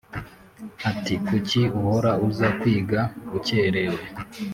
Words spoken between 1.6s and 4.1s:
uhora uza kwiga ukererewe?”